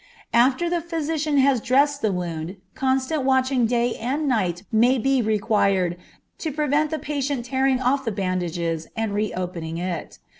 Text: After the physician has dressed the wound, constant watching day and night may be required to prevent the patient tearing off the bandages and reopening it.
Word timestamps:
After 0.33 0.67
the 0.67 0.81
physician 0.81 1.37
has 1.37 1.61
dressed 1.61 2.01
the 2.01 2.11
wound, 2.11 2.57
constant 2.73 3.23
watching 3.23 3.67
day 3.67 3.93
and 3.97 4.27
night 4.27 4.63
may 4.71 4.97
be 4.97 5.21
required 5.21 5.95
to 6.39 6.51
prevent 6.51 6.89
the 6.89 6.97
patient 6.97 7.45
tearing 7.45 7.79
off 7.79 8.03
the 8.03 8.11
bandages 8.11 8.87
and 8.97 9.13
reopening 9.13 9.77
it. 9.77 10.17